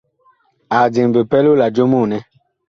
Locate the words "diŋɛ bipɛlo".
0.93-1.51